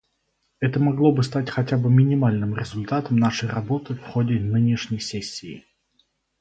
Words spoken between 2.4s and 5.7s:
результатом нашей работы в ходе нынешней сессии.